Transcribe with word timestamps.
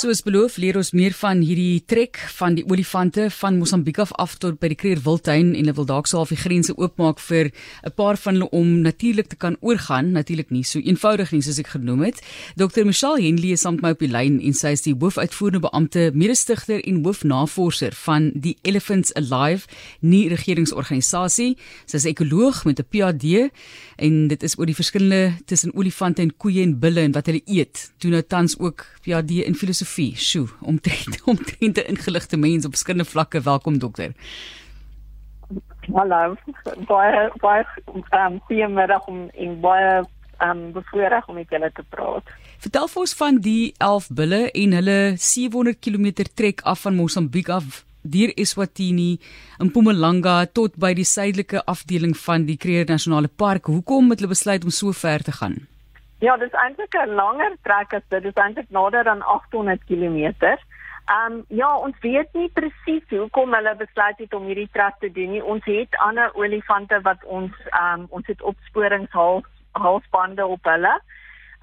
Soos 0.00 0.22
beloof, 0.24 0.54
leer 0.56 0.78
ons 0.80 0.94
meer 0.96 1.12
van 1.12 1.42
hierdie 1.44 1.82
trek 1.84 2.16
van 2.38 2.54
die 2.56 2.62
olifante 2.64 3.26
van 3.36 3.58
Mosambiek 3.60 3.98
af 4.00 4.14
af 4.22 4.38
tot 4.40 4.56
by 4.56 4.70
die 4.72 4.76
Kruger 4.78 5.02
Wildtuin 5.04 5.50
en 5.50 5.58
hulle 5.58 5.74
wil 5.76 5.88
dalk 5.90 6.06
sou 6.08 6.22
al 6.22 6.28
die 6.30 6.38
grense 6.40 6.72
oopmaak 6.72 7.18
vir 7.20 7.50
'n 7.84 7.92
paar 7.98 8.16
van 8.16 8.34
hulle 8.38 8.48
om 8.50 8.80
natuurlik 8.80 9.28
te 9.28 9.36
kan 9.36 9.58
oorgaan, 9.60 10.12
natuurlik 10.12 10.50
nie 10.50 10.64
so 10.64 10.78
eenvoudig 10.78 11.32
nie 11.32 11.42
soos 11.42 11.58
ek 11.58 11.66
genoem 11.76 12.00
het. 12.04 12.22
Dr. 12.56 12.84
Michelle 12.84 13.20
Henley 13.20 13.52
is 13.52 13.60
saam 13.60 13.74
met 13.74 13.82
my 13.82 13.90
op 13.90 13.98
die 13.98 14.08
lyn 14.08 14.40
en 14.40 14.54
sy 14.54 14.68
is 14.68 14.82
die 14.82 14.94
hoofuitvoerende 14.94 15.68
beampte, 15.68 16.10
mede-stigter 16.14 16.80
en 16.80 17.04
hoofnavorser 17.04 17.92
van 17.92 18.32
die 18.34 18.56
Elephants 18.62 19.12
Alive 19.14 19.66
nie 20.00 20.28
regeringsorganisasie. 20.28 21.58
Sy 21.84 21.96
is 21.96 22.06
ekoloog 22.06 22.64
met 22.64 22.80
'n 22.80 22.86
PhD 22.88 23.50
en 23.98 24.28
dit 24.28 24.42
is 24.42 24.58
oor 24.58 24.66
die 24.66 24.74
verskille 24.74 25.34
tussen 25.44 25.74
olifante 25.74 26.22
en 26.22 26.36
koeie 26.36 26.62
en 26.62 26.78
bulle 26.78 27.00
en 27.00 27.12
wat 27.12 27.26
hulle 27.26 27.42
eet. 27.44 27.92
Doen 27.98 28.12
nou 28.12 28.22
tans 28.22 28.58
ook 28.58 28.86
PhD 29.02 29.44
in 29.44 29.54
filosofie 29.54 29.89
filosofie. 29.90 30.16
Sjoe, 30.16 30.48
omtrent 30.60 31.22
omtrent 31.30 31.78
'n 31.78 31.88
ingeligte 31.88 32.36
mens 32.36 32.64
op 32.64 32.70
verskillende 32.70 33.10
vlakke. 33.10 33.40
Welkom 33.40 33.78
dokter. 33.78 34.12
Hallo. 35.92 36.36
Baie 36.86 37.30
baie 37.40 37.64
um 38.26 38.40
goeiemiddag 38.40 39.06
om 39.06 39.28
in 39.32 39.60
baie 39.60 40.04
um 40.38 40.72
bevoorreg 40.72 41.28
om 41.28 41.34
met 41.34 41.50
julle 41.50 41.70
te 41.74 41.82
praat. 41.88 42.24
Vertel 42.58 42.88
vir 42.88 43.00
ons 43.00 43.14
van 43.14 43.40
die 43.40 43.74
11 43.78 44.08
bulle 44.08 44.50
en 44.50 44.72
hulle 44.72 45.14
700 45.16 45.78
km 45.80 46.24
trek 46.34 46.60
af 46.60 46.80
van 46.80 46.94
Mosambiek 46.94 47.48
af 47.48 47.84
deur 48.02 48.32
Eswatini 48.36 49.18
in 49.58 49.66
Mpumalanga 49.66 50.46
tot 50.46 50.76
by 50.76 50.94
die 50.94 51.04
suidelike 51.04 51.64
afdeling 51.64 52.16
van 52.16 52.46
die 52.46 52.56
Kruger 52.56 52.86
Nasionale 52.88 53.28
Park. 53.28 53.66
Hoekom 53.66 54.10
het 54.10 54.20
hulle 54.20 54.32
besluit 54.32 54.64
om 54.64 54.70
so 54.70 54.92
ver 54.92 55.22
te 55.22 55.32
gaan? 55.32 55.69
Ja, 56.20 56.36
dit 56.36 56.52
is 56.52 56.58
eintlik 56.60 56.94
'n 56.94 57.14
langer 57.14 57.56
trek 57.62 57.92
as 57.94 58.02
dit. 58.08 58.22
Dit 58.22 58.36
is 58.36 58.42
eintlik 58.42 58.70
nader 58.70 59.08
aan 59.08 59.22
800 59.22 59.84
km. 59.84 60.34
Ehm 61.10 61.32
um, 61.32 61.44
ja, 61.48 61.76
ons 61.76 61.96
weet 62.00 62.28
nie 62.32 62.50
presies 62.54 63.06
hoekom 63.08 63.54
hulle 63.54 63.74
besluit 63.76 64.18
het 64.18 64.34
om 64.34 64.44
hierdie 64.44 64.68
trek 64.72 64.94
te 64.98 65.12
doen 65.12 65.30
nie. 65.30 65.44
Ons 65.44 65.64
het 65.64 65.96
ander 65.96 66.34
olifante 66.34 67.00
wat 67.00 67.24
ons 67.24 67.52
ehm 67.70 68.00
um, 68.00 68.06
ons 68.10 68.26
het 68.26 68.42
opsporingshals 68.42 69.48
halsbande 69.72 70.46
op 70.46 70.64
hulle. 70.64 71.00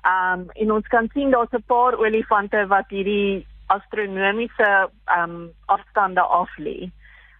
Ehm 0.02 0.40
um, 0.40 0.50
en 0.54 0.72
ons 0.72 0.88
kan 0.88 1.10
sien 1.14 1.30
daar's 1.32 1.54
'n 1.54 1.64
paar 1.68 1.94
olifante 1.94 2.68
wat 2.68 2.90
hierdie 2.90 3.48
astronomiese 3.68 4.90
ehm 5.06 5.24
um, 5.24 5.52
afstande 5.66 6.22
af 6.22 6.58
lê. 6.58 6.92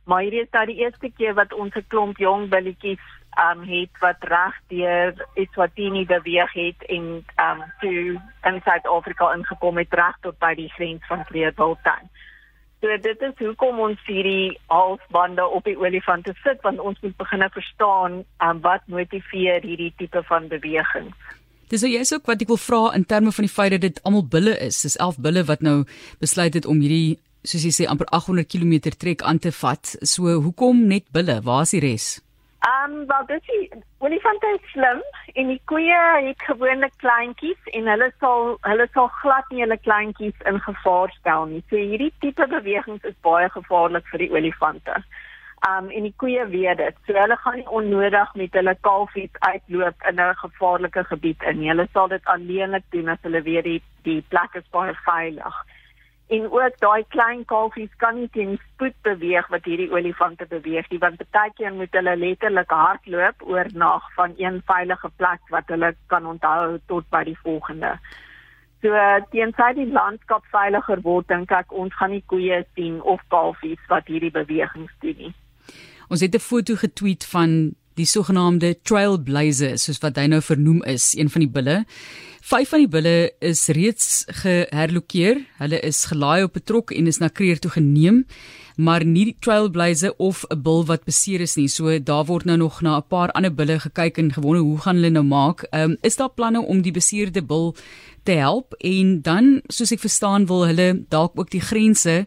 Maar 0.08 0.24
hierdie 0.24 0.46
is 0.46 0.52
nou 0.56 0.66
die 0.70 0.80
eerste 0.80 1.10
keer 1.12 1.34
wat 1.36 1.54
ons 1.54 1.76
'n 1.76 1.86
klomp 1.92 2.18
jong 2.18 2.48
billetjies 2.50 3.04
um 3.38 3.64
het 3.70 4.00
wat 4.00 4.24
reg 4.34 4.56
deur 4.68 5.26
Eswatini 5.34 6.06
beweeg 6.06 6.54
het 6.54 6.86
en 6.88 7.26
um 7.48 7.60
toe 7.82 8.22
in 8.50 8.62
Suid-Afrika 8.64 9.34
ingekom 9.36 9.78
het 9.78 9.94
reg 9.94 10.16
tot 10.22 10.40
by 10.40 10.54
die 10.56 10.70
grens 10.70 11.06
van 11.08 11.26
Kleurwiltuin. 11.26 12.10
So 12.82 12.98
dit 12.98 13.22
is 13.22 13.38
hoekom 13.38 13.80
ons 13.80 14.00
hierdie 14.06 14.58
halsbande 14.68 15.46
op 15.48 15.64
die 15.64 15.78
olifante 15.78 16.34
sit 16.44 16.62
want 16.62 16.80
ons 16.80 17.00
moet 17.02 17.18
begin 17.18 17.50
verstaan 17.50 18.24
um 18.40 18.62
wat 18.62 18.82
motiveer 18.86 19.62
hierdie 19.62 19.94
tipe 19.98 20.24
van 20.24 20.48
beweging. 20.48 21.14
Dis 21.68 21.82
so 21.84 21.88
jy's 21.88 22.14
ook 22.14 22.26
wat 22.26 22.42
ek 22.42 22.48
wil 22.48 22.64
vra 22.64 22.82
in 22.96 23.04
terme 23.06 23.32
van 23.36 23.44
die 23.44 23.54
feit 23.54 23.72
dat 23.76 23.82
dit 23.82 24.04
almal 24.04 24.24
bulle 24.24 24.56
is. 24.64 24.82
Dis 24.82 24.96
11 24.96 25.18
bulle 25.20 25.44
wat 25.44 25.62
nou 25.62 25.84
besluit 26.20 26.54
het 26.54 26.66
om 26.66 26.80
hierdie 26.80 27.20
soos 27.48 27.64
jy 27.64 27.74
sê 27.76 27.86
amper 27.88 28.10
800 28.12 28.50
km 28.52 28.92
trek 29.00 29.24
aan 29.24 29.40
te 29.40 29.52
vat. 29.64 29.96
So 30.04 30.40
hoekom 30.46 30.88
net 30.92 31.06
bulle? 31.16 31.40
Waar 31.48 31.68
is 31.68 31.76
die 31.76 31.84
res? 31.84 32.08
Ehm 32.68 32.96
um, 32.96 33.06
wel 33.08 33.26
dis 33.30 33.44
die 33.48 33.84
olifante 34.04 34.50
is 34.56 34.72
slim 34.72 35.02
en 35.40 35.52
die 35.54 35.62
koeie 35.72 36.00
het 36.26 36.42
gewoonlik 36.48 36.96
kleintjies 37.04 37.70
en 37.78 37.88
hulle 37.92 38.10
sal 38.24 38.58
hulle 38.66 38.88
sal 38.98 39.08
glad 39.22 39.54
nie 39.54 39.62
hulle 39.64 39.78
kleintjies 39.86 40.44
in 40.52 40.60
gevaar 40.66 41.14
stel 41.20 41.46
nie. 41.52 41.62
So 41.70 41.78
hierdie 41.78 42.12
tipe 42.26 42.48
bewegings 42.56 43.08
is 43.12 43.16
baie 43.30 43.48
gevaarlik 43.54 44.10
vir 44.12 44.26
die 44.26 44.32
olifante. 44.40 44.98
Ehm 44.98 45.86
um, 45.86 45.94
en 46.00 46.10
die 46.10 46.16
koeie 46.24 46.50
weet 46.52 46.82
dit. 46.84 47.00
So 47.06 47.16
hulle 47.22 47.40
gaan 47.46 47.62
nie 47.62 47.70
onnodig 47.80 48.36
met 48.42 48.60
hulle 48.60 48.76
kalfies 48.90 49.40
uitloop 49.40 50.10
in 50.12 50.20
'n 50.26 50.36
gevaarlike 50.44 51.08
gebied 51.14 51.48
in. 51.54 51.64
Hulle 51.70 51.88
sal 51.94 52.12
dit 52.18 52.34
alleenlik 52.36 52.86
doen 52.90 53.16
as 53.16 53.24
hulle 53.30 53.42
weet 53.42 53.70
die 53.72 53.82
die 54.04 54.22
plek 54.34 54.60
is 54.60 54.70
baie 54.74 54.98
veilig 55.06 55.66
en 56.28 56.52
ook 56.52 56.80
daai 56.84 57.04
klein 57.16 57.46
kalfies 57.46 57.94
kan 58.04 58.16
nie 58.20 58.30
teen 58.36 58.58
spoed 58.60 58.96
beweeg 59.08 59.48
wat 59.54 59.66
hierdie 59.70 59.92
olifante 59.96 60.46
beweeg 60.52 60.90
nie 60.92 61.00
want 61.04 61.24
baie 61.32 61.54
keer 61.56 61.74
moet 61.74 61.96
hulle 61.96 62.16
letterlik 62.20 62.74
hardloop 62.84 63.46
oor 63.48 63.72
nag 63.74 64.08
van 64.20 64.36
een 64.38 64.62
veilige 64.72 65.10
plek 65.22 65.54
wat 65.56 65.72
hulle 65.74 65.94
kan 66.14 66.26
onthou 66.26 66.80
tot 66.92 67.08
by 67.10 67.24
die 67.30 67.38
volgende. 67.44 67.96
So 68.84 68.94
teensy 69.32 69.72
die 69.80 69.90
landskap 69.90 70.46
veiliger 70.54 71.02
word 71.08 71.32
dink 71.32 71.52
ek 71.52 71.72
ons 71.72 71.96
gaan 71.98 72.14
nie 72.14 72.24
koeie 72.34 72.62
sien 72.76 73.00
of 73.02 73.24
kalfies 73.34 73.82
wat 73.90 74.12
hierdie 74.12 74.34
bewegings 74.36 74.94
doen 75.02 75.18
nie. 75.24 75.34
Ons 76.10 76.22
het 76.22 76.36
'n 76.36 76.44
foto 76.52 76.76
getweet 76.76 77.26
van 77.26 77.74
die 77.98 78.06
sogenaamde 78.06 78.76
trailblazers 78.86 79.88
soos 79.88 80.00
wat 80.04 80.18
hy 80.18 80.28
nou 80.28 80.42
vernoem 80.42 80.84
is, 80.84 81.16
een 81.18 81.30
van 81.30 81.42
die 81.42 81.50
bulle. 81.50 81.86
Vyf 82.48 82.70
van 82.72 82.80
die 82.80 82.88
bulle 82.88 83.16
is 83.44 83.66
reeds 83.76 84.22
geherlokeer. 84.40 85.42
Hulle 85.60 85.82
is 85.84 86.06
gelaai 86.08 86.46
op 86.46 86.56
'n 86.56 86.64
trok 86.64 86.92
en 86.96 87.08
is 87.08 87.20
na 87.20 87.28
Kreer 87.28 87.60
toe 87.60 87.72
geneem, 87.72 88.26
maar 88.78 89.04
nie 89.04 89.26
die 89.26 89.38
trailblazer 89.40 90.14
of 90.18 90.46
'n 90.50 90.62
bul 90.62 90.86
wat 90.86 91.04
beseer 91.04 91.42
is 91.42 91.58
nie. 91.58 91.68
So 91.68 92.00
daar 92.00 92.26
word 92.26 92.46
nou 92.46 92.58
nog 92.58 92.82
na 92.82 92.98
'n 92.98 93.08
paar 93.10 93.32
ander 93.32 93.54
bulle 93.54 93.80
gekyk 93.80 94.18
en 94.18 94.34
gewonder 94.34 94.62
hoe 94.62 94.78
gaan 94.78 94.96
hulle 94.96 95.10
nou 95.10 95.24
maak. 95.24 95.68
Ehm 95.72 95.92
um, 95.92 95.98
is 96.02 96.16
daar 96.16 96.30
planne 96.30 96.62
om 96.62 96.82
die 96.82 96.92
beseerde 96.92 97.42
bul 97.42 97.76
te 98.28 98.32
help 98.32 98.74
en 98.84 99.22
dan 99.22 99.62
soos 99.68 99.92
ek 99.92 100.04
verstaan 100.04 100.46
wil 100.50 100.66
hulle 100.68 100.88
dalk 101.10 101.40
ook 101.40 101.52
die 101.54 101.64
grense 101.64 102.26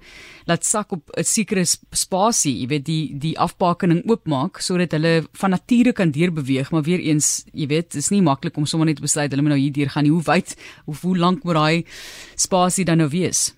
laat 0.49 0.65
sak 0.65 0.93
op 0.97 1.11
'n 1.17 1.25
sekere 1.25 1.65
spasie, 1.93 2.61
jy 2.61 2.67
weet 2.67 2.85
die 2.85 3.19
die 3.19 3.39
afbakening 3.39 4.03
oopmaak 4.09 4.61
sodat 4.61 4.93
hulle 4.97 5.25
van 5.33 5.51
nature 5.51 5.93
kan 5.93 6.11
deurbeweeg, 6.11 6.71
maar 6.71 6.83
weer 6.83 7.01
eens, 7.01 7.45
jy 7.53 7.67
weet, 7.67 7.95
is 7.95 8.11
nie 8.11 8.23
maklik 8.23 8.57
om 8.57 8.67
sommer 8.67 8.87
net 8.87 8.97
te 8.97 9.03
besluit 9.03 9.31
hulle 9.31 9.43
moet 9.43 9.53
nou 9.53 9.61
hier 9.61 9.73
deur 9.73 9.91
gaan. 9.91 10.07
Hoe 10.11 10.27
wyd 10.27 10.57
of 10.87 11.03
hoe 11.07 11.17
lank 11.19 11.45
moet 11.45 11.59
daai 11.59 11.85
spasie 12.35 12.85
dan 12.85 13.03
nou 13.03 13.09
wees? 13.13 13.51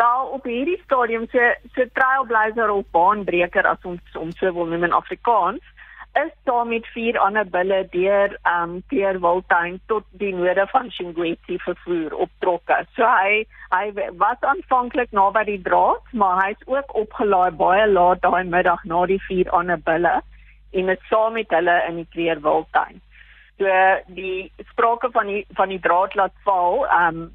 Daar 0.00 0.30
op 0.32 0.44
hierdie 0.48 0.80
stadium 0.84 1.26
se 1.30 1.56
se 1.74 1.90
trailblazer 1.92 2.70
of 2.70 2.86
baanbreker 2.90 3.66
as 3.66 3.84
ons 3.84 4.16
om 4.16 4.32
so 4.32 4.52
wil 4.54 4.70
noem 4.70 4.88
in 4.88 4.96
Afrikaans 4.96 5.64
is 6.12 6.30
daar 6.44 6.66
met 6.66 6.86
vier 6.86 7.18
ander 7.18 7.46
bulle 7.46 7.88
deur 7.90 8.38
um 8.52 8.82
deur 8.88 9.18
Wildtuin 9.20 9.80
tot 9.86 10.04
die 10.10 10.32
noorde 10.34 10.66
van 10.72 10.90
Shingweti 10.90 11.58
vervoer 11.58 12.14
op 12.14 12.30
trokke. 12.38 12.78
So 12.96 13.06
hy 13.06 13.44
hy 13.70 13.92
was 14.18 14.40
aanvanklik 14.40 15.12
naby 15.14 15.44
die 15.46 15.60
draad, 15.62 16.02
maar 16.12 16.42
hy's 16.44 16.66
ook 16.66 16.94
opgelaai 17.04 17.50
baie 17.50 17.86
laat 17.86 18.22
daai 18.26 18.44
middag 18.44 18.82
na 18.84 19.04
die 19.06 19.20
vier 19.28 19.50
ander 19.54 19.78
bulle 19.78 20.16
en 20.72 20.90
het 20.90 21.06
saam 21.10 21.38
met 21.38 21.54
hulle 21.54 21.76
in 21.88 22.02
die 22.02 22.08
Kleer 22.10 22.42
Wildtuin. 22.42 23.00
So 23.60 23.68
die 24.16 24.52
sprake 24.72 25.10
van 25.12 25.28
die 25.28 25.44
van 25.58 25.68
die 25.68 25.80
draad 25.84 26.16
laat 26.16 26.32
val, 26.46 26.86
um 26.88 27.28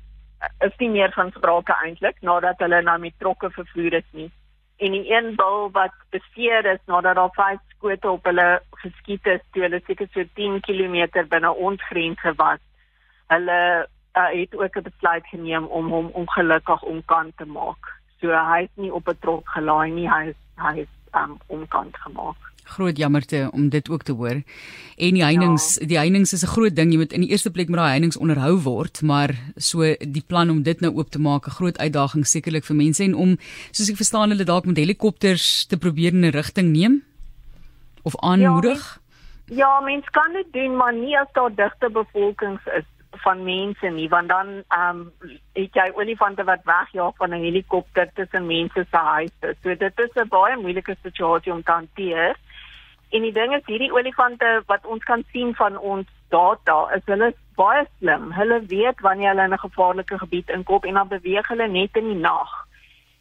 is 0.66 0.74
nie 0.82 0.90
meer 0.90 1.14
van 1.14 1.30
sprake 1.32 1.74
eintlik 1.86 2.18
nadat 2.22 2.60
hulle 2.60 2.82
nou 2.82 2.98
met 3.00 3.14
trokke 3.22 3.50
vervoer 3.54 4.02
is 4.02 4.10
nie 4.12 4.32
en 4.78 4.92
die 4.92 5.12
een 5.12 5.36
bul 5.36 5.70
wat 5.72 5.94
beseer 6.10 6.66
is 6.66 6.80
nadat 6.86 7.16
daar 7.16 7.32
vyf 7.36 7.60
skote 7.76 8.10
op 8.10 8.26
hulle 8.28 8.48
geskiet 8.84 9.28
is 9.32 9.44
toe 9.52 9.64
hulle 9.66 9.82
seker 9.88 10.08
so 10.14 10.24
10 10.40 10.60
km 10.68 11.24
binne 11.32 11.52
ons 11.68 11.84
grense 11.90 12.34
was. 12.42 12.60
Hulle 13.32 13.60
uh, 14.18 14.32
het 14.32 14.56
ook 14.56 14.78
'n 14.78 14.88
besluit 14.90 15.28
geneem 15.28 15.66
om 15.66 15.92
hom 15.92 16.10
ongelukkig 16.14 16.84
omkant 16.84 17.38
te 17.38 17.46
maak. 17.46 17.94
So 18.20 18.28
hy 18.28 18.62
is 18.64 18.76
nie 18.76 18.92
op 18.94 19.08
'n 19.08 19.18
trok 19.20 19.50
gelaai 19.50 19.92
nie, 19.92 20.10
hy 20.10 20.24
is 20.30 20.40
hy 20.56 20.80
is 20.80 20.92
um, 21.16 21.38
omkant 21.48 21.98
gemaak 21.98 22.46
groot 22.66 22.98
jammerte 22.98 23.50
om 23.54 23.70
dit 23.70 23.90
ook 23.90 24.04
te 24.04 24.12
hoor. 24.12 24.42
En 24.98 25.14
die 25.18 25.24
heininge, 25.24 25.60
ja. 25.80 25.86
die 25.86 25.98
heininge 25.98 26.32
is 26.32 26.44
'n 26.44 26.48
groot 26.48 26.76
ding. 26.76 26.92
Jy 26.92 26.98
moet 26.98 27.14
in 27.14 27.22
die 27.22 27.30
eerste 27.30 27.52
plek 27.52 27.70
met 27.70 27.80
daai 27.80 27.90
heininge 27.90 28.20
onderhou 28.20 28.62
word, 28.62 29.02
maar 29.02 29.36
so 29.56 29.82
die 30.00 30.24
plan 30.28 30.50
om 30.50 30.64
dit 30.64 30.80
nou 30.80 30.94
oop 30.96 31.10
te 31.10 31.20
maak, 31.20 31.48
'n 31.48 31.58
groot 31.60 31.78
uitdaging 31.78 32.28
sekerlik 32.28 32.64
vir 32.64 32.76
mense 32.76 33.04
en 33.04 33.16
om 33.16 33.38
soos 33.72 33.90
ek 33.90 33.96
verstaan 33.96 34.30
hulle 34.30 34.44
dalk 34.44 34.66
met 34.66 34.78
helikopters 34.78 35.66
te 35.66 35.78
probeer 35.78 36.14
in 36.14 36.26
'n 36.26 36.32
rigting 36.32 36.72
neem 36.72 37.04
of 38.04 38.18
aanmoedig. 38.18 39.00
Ja, 39.46 39.56
ja 39.56 39.80
mens 39.80 40.10
kan 40.10 40.34
dit 40.34 40.54
doen, 40.54 40.76
maar 40.76 40.94
nie 40.94 41.20
as 41.20 41.28
daar 41.34 41.56
digte 41.56 41.90
bevolkings 41.90 42.62
is 42.66 42.86
van 43.24 43.44
mense 43.44 43.88
nie 43.88 44.10
want 44.10 44.30
dan 44.30 44.64
ehm 44.68 45.00
um, 45.00 45.32
het 45.54 45.74
jy 45.74 45.92
olifante 45.94 46.44
wat 46.44 46.64
wegjaag 46.64 47.16
van 47.18 47.30
'n 47.30 47.44
helikopter 47.44 48.10
tussen 48.14 48.46
mense 48.46 48.86
se 48.92 48.98
huise. 48.98 49.56
So 49.64 49.76
dit 49.76 50.00
is 50.00 50.14
'n 50.16 50.28
baie 50.28 50.58
moeilike 50.58 50.96
situasie 51.04 51.52
om 51.52 51.64
te 51.64 51.72
hanteer. 51.72 52.36
En 53.10 53.22
die 53.22 53.32
ding 53.32 53.54
is 53.56 53.66
hierdie 53.66 53.94
olifante 53.94 54.64
wat 54.66 54.86
ons 54.86 55.04
kan 55.04 55.24
sien 55.32 55.56
van 55.56 55.78
ons 55.78 56.08
data 56.30 56.78
is 56.96 57.06
hulle 57.06 57.34
baie 57.56 57.86
slim. 57.98 58.32
Hulle 58.32 58.66
weet 58.68 59.00
wanneer 59.00 59.30
hulle 59.30 59.44
in 59.44 59.54
'n 59.54 59.66
gevaarlike 59.68 60.18
gebied 60.18 60.50
inkom 60.50 60.84
en 60.84 60.94
dan 60.94 61.08
beweeg 61.08 61.48
hulle 61.48 61.68
net 61.68 61.98
in 61.98 62.08
die 62.08 62.22
nag. 62.30 62.52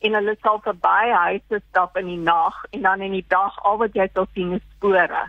En 0.01 0.15
hulle 0.15 0.37
sal 0.43 0.61
verby 0.61 1.11
huise 1.11 1.61
stap 1.69 1.97
in 1.97 2.07
die 2.07 2.23
nag 2.33 2.65
en 2.71 2.83
dan 2.83 3.01
in 3.01 3.13
die 3.13 3.27
dag 3.29 3.63
al 3.63 3.77
wat 3.77 3.95
jy 3.95 4.09
sal 4.13 4.27
sien 4.35 4.53
is 4.53 4.67
spore. 4.77 5.29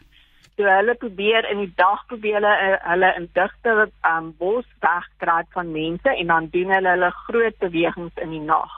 So 0.55 0.63
hulle 0.63 0.95
probeer 0.95 1.43
in 1.51 1.59
die 1.59 1.73
dag 1.75 2.05
probeer 2.07 2.37
hulle, 2.39 2.53
uh, 2.67 2.77
hulle 2.89 3.11
in 3.19 3.27
digte 3.35 3.73
um 4.07 4.31
bos 4.39 4.67
wegkraai 4.85 5.43
van 5.55 5.71
mense 5.71 6.09
en 6.09 6.31
dan 6.31 6.47
doen 6.53 6.71
hulle 6.71 6.93
hulle 6.95 7.11
groot 7.25 7.57
bewegings 7.59 8.23
in 8.23 8.31
die 8.31 8.43
nag. 8.43 8.77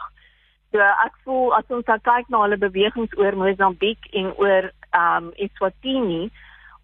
So 0.73 0.81
ek 0.81 1.13
voel 1.25 1.53
as 1.59 1.69
ons 1.69 1.85
kyk 1.85 2.33
na 2.33 2.41
hulle 2.47 2.57
bewegings 2.57 3.13
oor 3.21 3.37
Mosambiek 3.37 4.09
en 4.17 4.33
oor 4.41 4.71
um 4.97 5.29
Eswatini, 5.37 6.31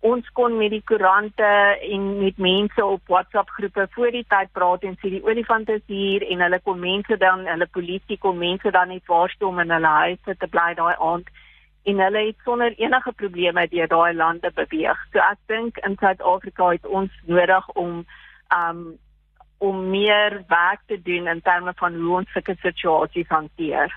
ons 0.05 0.29
kon 0.37 0.57
met 0.59 0.69
die 0.75 0.83
koerante 0.85 1.49
en 1.95 2.05
met 2.19 2.37
mense 2.37 2.85
op 2.85 3.09
WhatsApp 3.09 3.49
groepe 3.57 3.87
voor 3.95 4.11
die 4.13 4.25
tyd 4.29 4.51
praat 4.53 4.85
en 4.85 4.97
sê 4.99 5.13
die 5.15 5.23
olifant 5.25 5.69
is 5.73 5.81
hier 5.87 6.25
en 6.27 6.43
hulle 6.45 6.59
kom 6.67 6.81
mense 6.83 7.17
dan 7.21 7.47
hulle 7.49 7.67
polisie 7.77 8.19
kom 8.21 8.37
mense 8.43 8.73
dan 8.77 8.93
net 8.93 9.09
waarsku 9.09 9.47
om 9.49 9.63
in 9.63 9.73
hulle 9.73 9.93
huise 10.03 10.37
te 10.37 10.51
bly 10.53 10.73
daai 10.77 10.93
aand 10.93 11.32
en 11.83 11.99
hulle 11.99 12.25
het 12.25 12.43
sonder 12.43 12.75
enige 12.79 13.11
probleme 13.11 13.67
deur 13.67 13.87
daai 13.87 14.13
lande 14.13 14.51
beweeg. 14.55 14.99
So 15.11 15.19
ek 15.19 15.39
dink 15.51 15.79
in 15.87 15.97
Suid-Afrika 15.99 16.69
het 16.75 16.85
ons 16.85 17.11
nodig 17.25 17.69
om 17.73 18.03
um 18.57 18.83
om 19.63 19.77
meer 19.89 20.41
werk 20.47 20.81
te 20.91 20.97
doen 21.01 21.27
in 21.27 21.41
terme 21.41 21.71
van 21.79 21.93
hoe 21.95 22.15
ons 22.17 22.31
sulke 22.35 22.55
situasies 22.59 23.29
hanteer. 23.31 23.93